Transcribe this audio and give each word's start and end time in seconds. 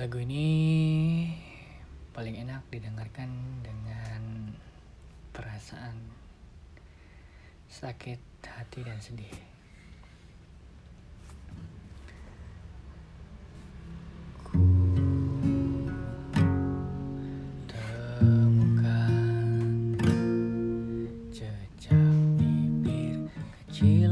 Lagu 0.00 0.16
ini 0.16 1.28
paling 2.16 2.32
enak 2.40 2.64
didengarkan 2.72 3.60
dengan 3.60 4.48
perasaan 5.28 5.92
sakit 7.68 8.16
hati 8.40 8.80
dan 8.80 8.96
sedih. 8.96 9.28
Ku 14.40 14.64
temukan 17.68 19.12
jejak 21.28 22.08
bibir 22.40 23.28
kecilmu 23.68 24.09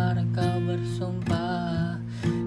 bergetar 0.00 0.16
kau 0.32 0.56
bersumpah 0.64 2.00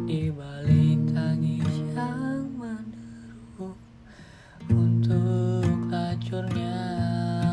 di 0.09 0.33
balik 0.33 0.97
tangis 1.13 1.75
yang 1.93 2.49
menderu. 2.57 3.77
Untuk 4.73 5.77
hancurnya 5.93 6.81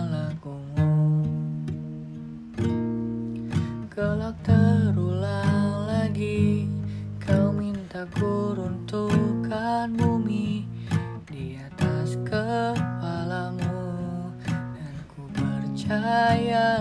lakumu. 0.08 1.20
Kelak 3.92 4.40
terulang 4.40 5.84
lagi 5.84 6.64
kau 7.20 7.52
minta 7.52 8.08
ku 8.16 8.56
bumi 10.00 10.64
di 11.28 11.60
atas 11.60 12.16
kepalamu. 12.24 13.84
Dan 14.48 14.96
ku 15.12 15.28
percaya 15.36 16.80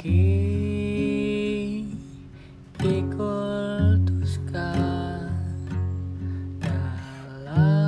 mungkin 0.00 1.92
dikultuskan 2.80 3.28
dalam 7.36 7.84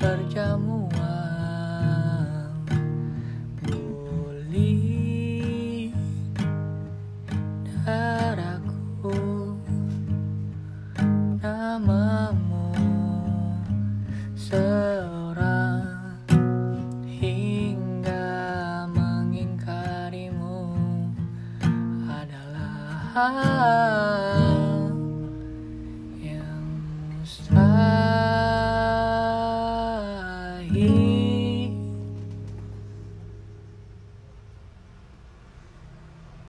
perjamuan 0.00 0.88
buli 3.60 4.72
darahku 7.84 9.20
namamu 11.44 12.72
seorang 14.32 14.97
high. 23.18 24.47